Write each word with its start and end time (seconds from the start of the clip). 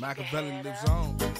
Machiavelli 0.00 0.62
lives 0.62 0.84
on. 0.88 1.18
Lives 1.18 1.36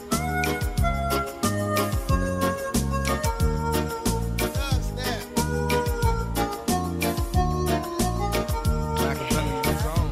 on. 9.87 10.11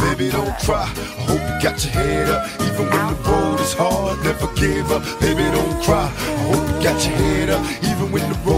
Baby, 0.00 0.30
don't 0.30 0.58
cry. 0.58 0.82
I 0.82 1.22
hope 1.22 1.40
you 1.40 1.62
got 1.62 1.84
your 1.84 1.92
head 1.92 2.28
up. 2.28 2.42
Even 2.60 2.90
when 2.90 3.06
the 3.06 3.14
road 3.30 3.60
is 3.60 3.72
hard, 3.74 4.18
never 4.24 4.48
give 4.54 4.90
up. 4.90 5.02
Baby, 5.20 5.44
don't 5.44 5.82
cry. 5.84 6.06
I 6.06 6.38
hope 6.48 6.66
you 6.68 6.82
got 6.82 7.06
your 7.06 7.14
head 7.16 7.50
up. 7.50 7.62
Even 7.84 8.10
when 8.10 8.22
the 8.28 8.38
road 8.38 8.42
is 8.42 8.42
hard, 8.42 8.50
never 8.50 8.53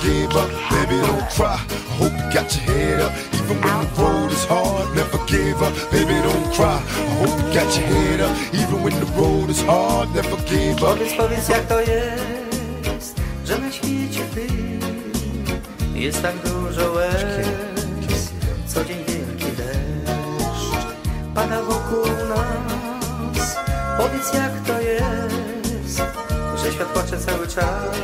give 0.00 0.32
up. 0.36 0.50
Baby, 0.70 1.00
don't 1.06 1.28
cry. 1.30 1.56
Hope 1.98 2.12
you 2.12 2.32
got 2.32 2.48
your 2.54 2.64
head 2.74 3.00
up. 3.00 3.12
Even 3.34 3.60
when 3.60 3.76
the 3.84 4.02
road 4.02 4.32
is 4.32 4.44
hard, 4.44 4.94
never 4.94 5.18
give 5.26 5.62
up. 5.62 5.74
Baby, 5.90 6.14
don't 6.22 6.52
cry. 6.54 6.78
Hope 7.18 7.36
you 7.40 7.54
got 7.54 7.70
your 7.76 7.86
head 7.86 8.20
up. 8.20 8.36
Even 8.54 8.82
when 8.82 8.94
the 9.00 9.06
road 9.18 9.50
is 9.50 9.62
hard, 9.62 10.14
never 10.14 10.36
give 10.48 10.82
up. 10.82 10.96
Powiedz, 10.98 11.14
powiedz 11.14 11.48
jak 11.48 11.66
to 11.66 11.80
jest, 11.80 13.14
że 13.44 13.58
na 13.58 13.72
świecie 13.72 14.24
tym 14.34 14.80
jest 15.94 16.22
tak 16.22 16.34
dużo 16.36 16.92
łez. 16.92 17.48
Co 18.66 18.84
dzień 18.84 19.04
wielki 19.04 19.52
deszcz 19.56 20.88
pada 21.34 21.62
wokół 21.62 22.06
nas. 22.28 23.56
Powiedz 23.98 24.34
jak 24.34 24.52
to 24.66 24.80
jest, 24.80 26.02
że 26.64 26.72
świat 26.72 26.88
płacze 26.88 27.18
cały 27.18 27.46
czas, 27.48 27.96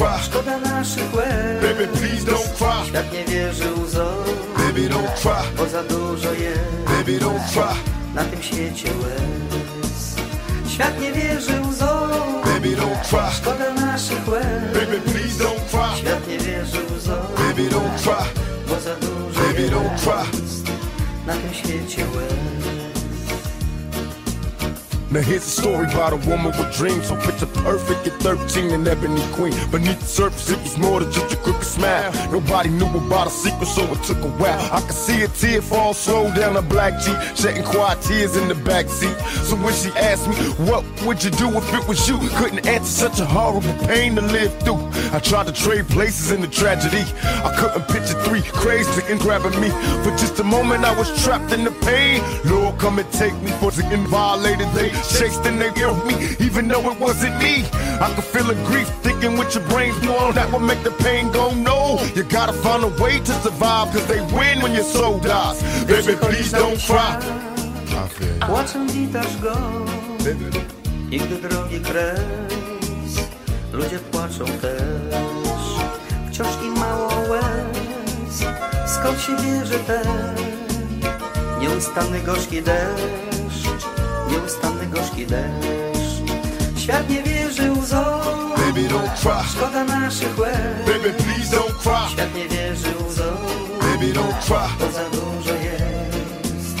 cry. 0.00 0.22
szkoda 0.24 0.58
naszych 0.58 1.14
łez. 1.14 1.62
Baby, 1.62 1.86
please 1.88 2.24
don't 2.24 2.48
cry. 2.58 2.86
Świat 2.88 3.12
nie 3.12 3.24
wierzy 3.24 3.72
łzom, 3.84 4.24
Baby, 4.56 4.88
don't 4.88 5.14
cry. 5.22 5.56
bo 5.56 5.68
za 5.68 5.82
dużo 5.82 6.32
jest. 6.32 6.84
Baby, 6.86 7.18
don't 7.18 7.52
cry. 7.52 7.74
na 8.14 8.24
tym 8.24 8.42
świecie 8.42 8.88
łez. 9.02 10.16
Świat 10.72 11.00
nie 11.00 11.12
wierzy 11.12 11.60
łzom, 11.60 12.10
Baby, 12.44 12.76
don't 12.76 13.00
cry. 13.10 13.30
szkoda 13.36 13.74
naszych 13.74 14.28
łez. 14.28 14.44
Baby, 14.74 15.00
please 15.00 15.44
don't 15.44 15.60
cry. 15.70 15.98
Świat 16.00 16.28
nie 16.28 16.38
wierzy 16.38 16.78
łzom, 16.96 17.26
Baby, 17.36 17.68
don't 17.70 18.02
cry. 18.02 18.24
bo 18.68 18.80
za 18.80 18.94
dużo 18.96 19.40
Baby, 19.40 19.70
don't 19.70 19.92
jest 19.92 20.04
cry. 20.04 20.72
na 21.26 21.32
tym 21.34 21.54
świecie 21.54 22.04
łez. 22.16 22.59
Now 25.12 25.22
here's 25.22 25.44
a 25.44 25.50
story 25.50 25.86
about 25.86 26.12
a 26.12 26.16
woman 26.30 26.56
with 26.56 26.72
dreams. 26.76 27.08
So 27.08 27.16
picture 27.16 27.46
perfect 27.46 28.06
at 28.06 28.22
13 28.22 28.70
and 28.70 28.86
ebony 28.86 29.26
queen. 29.32 29.52
Beneath 29.68 29.98
the 29.98 30.06
surface 30.06 30.50
it 30.50 30.62
was 30.62 30.78
more 30.78 31.00
than 31.00 31.10
just 31.10 31.34
a 31.34 31.36
crooked 31.60 31.66
smile. 31.66 32.30
Nobody 32.30 32.70
knew 32.70 32.86
about 32.86 33.26
a 33.26 33.30
secret 33.30 33.66
so 33.66 33.84
it 33.84 34.02
took 34.02 34.18
a 34.18 34.28
while. 34.28 34.60
I 34.72 34.80
could 34.80 34.92
see 34.92 35.22
a 35.22 35.28
tear 35.28 35.62
fall 35.62 35.94
slow 35.94 36.32
down 36.34 36.54
her 36.54 36.62
black 36.62 37.00
cheek 37.02 37.16
Shedding 37.36 37.64
quiet 37.64 38.00
tears 38.02 38.36
in 38.36 38.48
the 38.48 38.54
back 38.54 38.88
seat. 38.88 39.16
So 39.44 39.56
when 39.56 39.74
she 39.74 39.90
asked 39.90 40.28
me 40.28 40.36
what 40.68 40.84
would 41.04 41.22
you 41.22 41.30
do 41.30 41.48
if 41.56 41.74
it 41.74 41.86
was 41.88 42.08
you? 42.08 42.18
Couldn't 42.36 42.66
answer 42.66 43.08
such 43.08 43.20
a 43.20 43.26
horrible 43.26 43.74
pain 43.86 44.16
to 44.16 44.22
live 44.22 44.52
through. 44.62 44.80
I 45.12 45.20
tried 45.20 45.46
to 45.46 45.52
trade 45.52 45.88
places 45.88 46.32
in 46.32 46.40
the 46.40 46.48
tragedy. 46.48 47.04
I 47.44 47.54
couldn't 47.58 47.86
picture 47.88 48.18
three 48.24 48.42
crazy 48.42 49.02
and 49.10 49.20
grabbing 49.20 49.58
me. 49.60 49.70
For 50.02 50.10
just 50.16 50.38
a 50.40 50.44
moment 50.44 50.84
I 50.84 50.96
was 50.96 51.08
trapped 51.24 51.52
in 51.52 51.64
the 51.64 51.72
pain. 51.82 52.22
Lord 52.44 52.78
come 52.78 52.98
and 52.98 53.10
take 53.12 53.34
me 53.42 53.50
for 53.60 53.70
the 53.70 53.82
violated 54.08 54.68
They 54.72 54.90
chased 54.90 55.44
and 55.46 55.60
they 55.60 55.72
killed 55.72 56.04
me 56.06 56.36
even 56.40 56.68
though 56.68 56.90
it 56.90 56.98
wasn't 56.98 57.36
me. 57.38 57.64
I 58.00 58.12
could 58.14 58.24
feel 58.24 58.44
the 58.44 58.54
grief 58.66 58.88
thinking 59.02 59.36
with 59.36 59.54
your 59.54 59.66
brains. 59.68 60.00
More 60.02 60.32
That 60.32 60.50
would 60.52 60.62
make 60.62 60.82
the 60.82 60.92
pain 60.92 61.30
go 61.32 61.49
no 61.54 61.98
You 62.14 62.24
gotta 62.24 62.52
find 62.52 62.84
a 62.84 63.02
way 63.02 63.20
to 63.20 63.32
survive 63.42 63.92
Cause 63.92 64.06
they 64.06 64.20
win 64.36 64.60
when 64.62 64.72
your 64.74 64.84
soul 64.84 65.18
dies 65.18 65.62
Baby 65.86 66.16
please 66.16 66.52
don't 66.52 66.78
cry. 66.86 67.18
Płaczem 68.46 68.88
witasz 68.88 69.36
go 69.36 69.56
i 71.10 71.18
gdy 71.18 71.48
drogi 71.48 71.80
kres, 71.80 72.20
ludzie 73.72 73.98
płaczą 73.98 74.44
też. 74.44 74.82
Wciąż 76.28 76.48
im 76.64 76.78
mało 76.78 77.08
łez, 77.30 78.44
skąd 78.86 79.20
się 79.20 79.36
bierze 79.36 79.78
ten 79.78 80.06
nieustanny 81.60 82.20
gorzki 82.20 82.62
deszcz, 82.62 83.68
nieustanny 84.30 84.86
gorzki 84.86 85.26
deszcz. 85.26 86.32
Świat 86.76 87.10
nie 87.10 87.22
wierzy 87.22 87.72
łzom, 87.72 88.52
don't 88.88 89.44
szkoda 89.56 89.84
naszych 89.84 90.38
łez. 90.38 90.49
Baby 94.40 94.46
don't 94.46 94.46
cry 94.46 94.68
bo 94.78 94.92
za 94.92 95.10
dużo 95.10 95.54
jest 95.54 96.76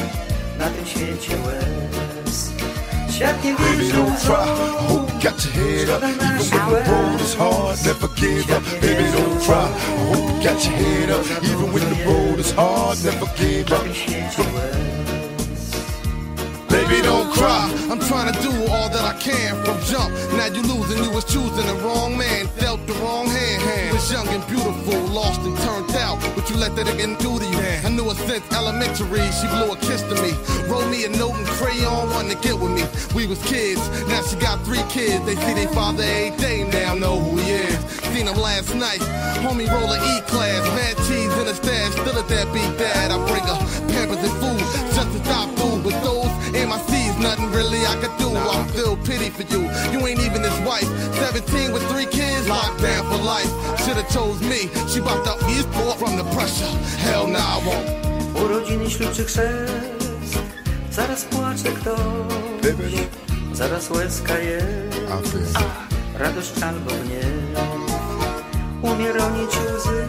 na 0.58 0.70
tym 0.70 0.86
świecie 0.86 1.36
łez. 1.46 2.50
Świat 3.10 3.44
nie 3.44 3.54
wierzy 3.54 3.92
don't 3.92 4.16
cry 4.20 4.32
łzom, 4.32 4.76
I 4.78 4.88
hope 4.88 5.12
you 5.12 5.30
got 5.30 5.44
your 5.44 5.54
head 5.54 5.88
up? 5.90 6.02
Even 6.04 6.70
when 6.70 6.84
the 6.84 6.90
road 6.90 7.20
is 7.20 7.34
hard 7.34 7.84
Never 7.86 8.08
give 8.14 8.50
up. 8.50 8.62
Baby 8.80 9.04
don't 9.12 9.40
cry 9.44 9.54
I 9.54 10.14
hope 10.14 10.28
you 10.36 10.50
got 10.50 10.64
your 10.64 10.74
head 10.74 11.10
up? 11.10 11.44
Even 11.44 11.72
when 11.72 11.84
the 11.90 12.04
road 12.06 12.38
is 12.40 12.52
hard 12.52 13.04
Never 13.04 13.26
give 13.36 13.72
up 13.72 15.19
cry 17.40 17.80
I'm 17.90 17.98
trying 17.98 18.32
to 18.32 18.36
do 18.42 18.52
all 18.70 18.88
that 18.92 19.02
I 19.02 19.14
can 19.18 19.56
from 19.64 19.80
jump. 19.88 20.12
Now 20.36 20.46
you 20.46 20.62
losing, 20.62 21.02
you 21.02 21.10
was 21.10 21.24
choosing 21.24 21.66
the 21.66 21.74
wrong 21.82 22.16
man, 22.16 22.46
dealt 22.60 22.86
the 22.86 22.92
wrong 23.02 23.26
hand. 23.26 23.62
hand. 23.62 23.94
Was 23.94 24.12
young 24.12 24.28
and 24.28 24.46
beautiful, 24.46 25.00
lost 25.10 25.40
and 25.40 25.56
turned 25.66 25.90
out, 25.96 26.20
but 26.36 26.48
you 26.50 26.56
let 26.56 26.76
that 26.76 26.86
again 26.92 27.16
do 27.18 27.38
to 27.38 27.46
you. 27.46 27.58
I 27.82 27.88
knew 27.88 28.04
her 28.04 28.14
since 28.28 28.46
elementary, 28.52 29.26
she 29.38 29.46
blew 29.48 29.72
a 29.72 29.76
kiss 29.76 30.02
to 30.02 30.14
me. 30.22 30.32
Wrote 30.70 30.88
me 30.90 31.04
a 31.04 31.08
note 31.08 31.34
in 31.34 31.46
crayon, 31.58 32.10
wanted 32.10 32.36
to 32.36 32.38
get 32.46 32.56
with 32.60 32.70
me. 32.70 32.84
We 33.14 33.26
was 33.26 33.42
kids, 33.42 33.82
now 34.06 34.22
she 34.22 34.36
got 34.36 34.62
three 34.64 34.84
kids. 34.88 35.24
They 35.26 35.34
see 35.34 35.54
their 35.54 35.72
father 35.74 36.04
every 36.04 36.36
day, 36.38 36.62
now 36.70 36.94
know 36.94 37.18
who 37.18 37.38
he 37.42 37.50
is. 37.66 37.78
Seen 38.14 38.26
him 38.26 38.38
last 38.38 38.74
night, 38.74 39.02
homie 39.42 39.66
roll 39.66 39.90
E 39.90 40.20
class, 40.30 40.62
mad 40.78 40.96
cheese 41.08 41.32
in 41.40 41.46
a 41.48 41.54
stash, 41.54 41.92
still 41.92 42.18
a 42.18 42.26
deadbeat 42.28 42.70
dad. 42.78 43.10
I 43.10 43.18
bring 43.26 43.46
pity 49.04 49.30
for 49.30 49.42
you. 49.52 49.62
You 49.92 50.06
ain't 50.06 50.20
even 50.20 50.42
his 50.42 50.58
wife. 50.60 50.88
17 51.14 51.72
with 51.72 51.86
three 51.90 52.06
kids, 52.06 52.48
locked 52.48 52.80
down 52.82 53.04
for 53.10 53.18
life. 53.22 53.50
Should've 53.84 54.08
chose 54.08 54.40
me. 54.42 54.70
She 54.88 54.98
about 55.00 55.24
to 55.24 55.34
ease 55.48 55.66
more 55.78 55.94
from 55.96 56.16
the 56.16 56.24
pressure. 56.34 56.72
Hell 57.04 57.26
nah, 57.26 57.58
I 57.58 57.64
won't. 57.66 58.00
Urodziny 58.36 58.90
ślub 58.90 59.12
czy 59.12 59.24
chrzest, 59.24 59.72
zaraz 60.92 61.24
płacze 61.24 61.70
ktoś, 61.70 62.92
zaraz 63.52 63.90
łezka 63.90 64.38
jest, 64.38 64.98
feel 65.32 65.66
radość 66.18 66.62
albo 66.62 66.90
gniew. 66.90 67.60
Umie 68.82 69.12
ronić 69.12 69.50
łzy, 69.50 70.06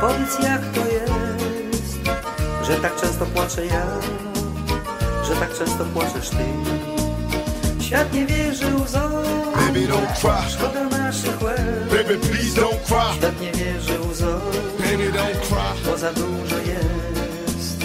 powiedz 0.00 0.38
jak 0.42 0.60
to 0.74 0.80
jest, 0.80 1.98
że 2.66 2.76
tak 2.76 3.00
często 3.00 3.26
płaczę 3.26 3.66
ja, 3.66 3.86
że 5.28 5.36
tak 5.36 5.58
często 5.58 5.84
płaczesz 5.84 6.30
ty. 6.30 7.09
Świat 7.90 8.12
nie 8.12 8.26
wierzy 8.26 8.66
łzom, 8.74 9.12
Baby 9.54 9.86
don't 9.88 10.20
cry. 10.20 10.50
Szkoda 10.50 10.84
naszych 10.84 11.42
łez. 11.42 11.60
Baby 11.90 12.18
please 12.18 12.60
don't 12.60 12.78
cry. 12.86 13.14
Świat 13.18 13.40
nie 13.40 13.52
wierzy 13.52 14.00
łzom, 14.00 14.40
Baby 14.78 15.12
don't 15.12 15.40
cry. 15.48 15.84
Bo 15.84 15.98
za 15.98 16.12
dużo 16.12 16.56
jest. 16.56 17.78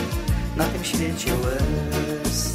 Na 0.56 0.66
tym 0.66 0.84
świecie 0.84 1.32
łez. 1.44 2.54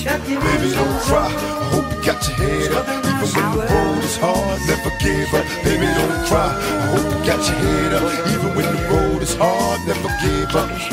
Świat 0.00 0.28
nie 0.28 0.36
Baby 0.36 0.66
don't 0.66 1.00
cry. 1.06 1.30
I 1.30 1.74
hope 1.74 1.94
you 1.94 2.12
got 2.12 2.28
your 2.28 2.36
head 2.38 2.72
up. 2.72 2.88
Even 2.88 3.28
when 3.34 3.56
the 3.56 3.74
road 3.74 4.04
is 4.04 4.16
hard 4.18 4.60
Never 4.68 4.92
give 5.00 5.34
up. 5.38 5.46
Baby 5.64 5.86
don't 5.86 6.26
cry. 6.28 6.50
I 6.82 6.86
hope 6.92 7.10
you 7.14 7.32
got 7.32 7.48
your 7.48 7.58
head 7.58 7.94
up. 7.94 8.02
Even 8.32 8.50
when 8.56 8.66
the 8.76 8.82
road 8.90 9.22
is 9.22 9.34
hard 9.36 9.80
Never 9.86 10.10
give 10.22 10.56
up 10.56 10.89